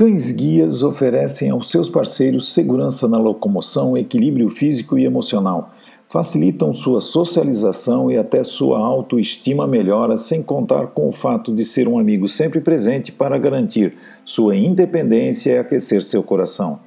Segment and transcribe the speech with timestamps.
[0.00, 5.74] Cães guias oferecem aos seus parceiros segurança na locomoção, equilíbrio físico e emocional.
[6.08, 11.86] Facilitam sua socialização e até sua autoestima melhora, sem contar com o fato de ser
[11.86, 13.92] um amigo sempre presente para garantir
[14.24, 16.80] sua independência e aquecer seu coração.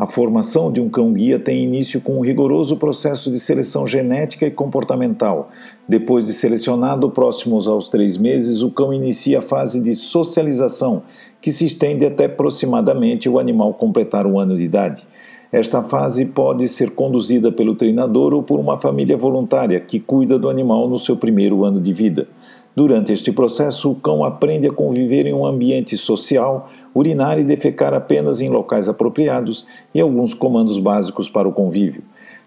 [0.00, 4.50] A formação de um cão-guia tem início com um rigoroso processo de seleção genética e
[4.50, 5.50] comportamental.
[5.86, 11.02] Depois de selecionado próximos aos três meses, o cão inicia a fase de socialização,
[11.38, 15.06] que se estende até aproximadamente o animal completar um ano de idade.
[15.52, 20.48] Esta fase pode ser conduzida pelo treinador ou por uma família voluntária que cuida do
[20.48, 22.26] animal no seu primeiro ano de vida.
[22.74, 27.94] Durante este processo, o cão aprende a conviver em um ambiente social, urinar e defecar
[27.94, 32.02] apenas em locais apropriados e alguns comandos básicos para o convívio.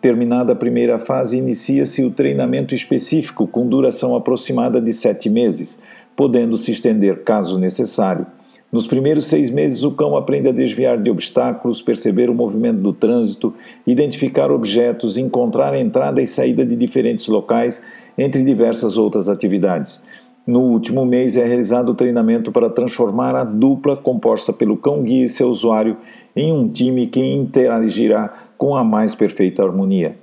[0.00, 5.80] Terminada a primeira fase, inicia-se o treinamento específico com duração aproximada de sete meses,
[6.14, 8.26] podendo se estender caso necessário.
[8.74, 12.92] Nos primeiros seis meses, o cão aprende a desviar de obstáculos, perceber o movimento do
[12.92, 13.54] trânsito,
[13.86, 17.80] identificar objetos, encontrar entrada e saída de diferentes locais,
[18.18, 20.02] entre diversas outras atividades.
[20.46, 25.28] No último mês é realizado o treinamento para transformar a dupla composta pelo cão-guia e
[25.28, 25.96] seu usuário
[26.36, 30.16] em um time que interagirá com a mais perfeita harmonia.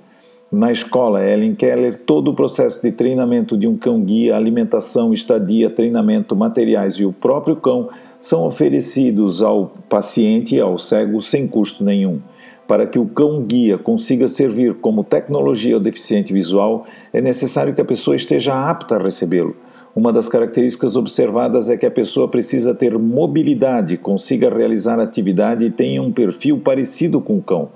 [0.50, 6.36] Na escola Ellen Keller, todo o processo de treinamento de um cão-guia, alimentação, estadia, treinamento,
[6.36, 7.88] materiais e o próprio cão
[8.20, 12.20] são oferecidos ao paciente e ao cego sem custo nenhum.
[12.66, 17.84] Para que o cão-guia consiga servir como tecnologia ao deficiente visual, é necessário que a
[17.84, 19.56] pessoa esteja apta a recebê-lo.
[19.94, 25.70] Uma das características observadas é que a pessoa precisa ter mobilidade, consiga realizar atividade e
[25.70, 27.68] tenha um perfil parecido com o cão.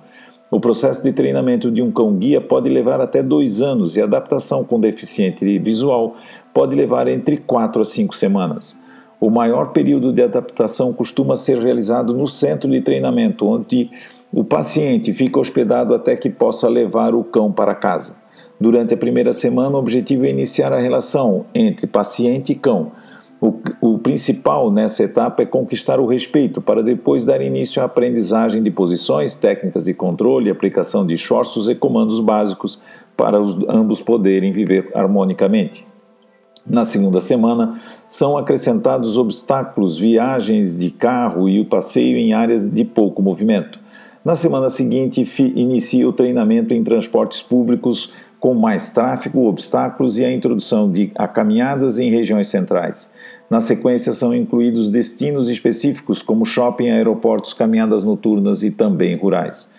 [0.51, 4.65] O processo de treinamento de um cão-guia pode levar até dois anos e a adaptação
[4.65, 6.15] com deficiente visual
[6.55, 8.79] pode levar entre quatro a cinco semanas.
[9.21, 13.91] O maior período de adaptação costuma ser realizado no centro de treinamento, onde
[14.37, 18.17] o paciente fica hospedado até que possa levar o cão para casa.
[18.61, 22.93] Durante a primeira semana, o objetivo é iniciar a relação entre paciente e cão
[23.41, 28.63] o, o, principal nessa etapa é conquistar o respeito, para depois dar início à aprendizagem
[28.63, 32.81] de posições, técnicas de controle, aplicação de esforços e comandos básicos
[33.17, 35.87] para os, ambos poderem viver harmonicamente.
[36.67, 42.85] Na segunda semana, são acrescentados obstáculos, viagens de carro e o passeio em áreas de
[42.85, 43.79] pouco movimento.
[44.27, 50.33] Na semana seguinte, inicia o treinamento em transportes públicos com mais tráfego, obstáculos e a
[50.33, 53.09] introdução de a caminhadas em regiões centrais.
[53.49, 59.71] Na sequência são incluídos destinos específicos como shopping, aeroportos, caminhadas noturnas e também rurais.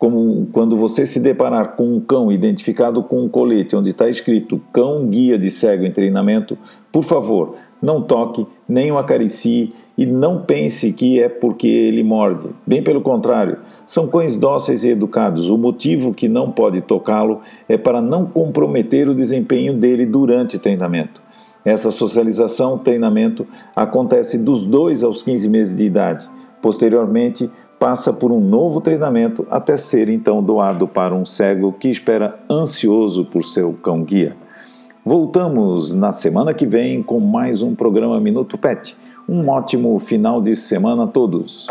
[0.00, 4.58] Como quando você se deparar com um cão identificado com um colete onde está escrito
[4.72, 6.56] cão guia de cego em treinamento,
[6.90, 12.48] por favor, não toque, nem o acaricie e não pense que é porque ele morde.
[12.66, 15.50] Bem pelo contrário, são cães dóceis e educados.
[15.50, 20.60] O motivo que não pode tocá-lo é para não comprometer o desempenho dele durante o
[20.60, 21.20] treinamento.
[21.62, 23.46] Essa socialização, treinamento,
[23.76, 26.26] acontece dos 2 aos 15 meses de idade.
[26.62, 32.38] Posteriormente, passa por um novo treinamento até ser então doado para um cego que espera
[32.48, 34.36] ansioso por seu cão-guia.
[35.02, 38.94] Voltamos na semana que vem com mais um programa Minuto Pet.
[39.26, 41.68] Um ótimo final de semana a todos.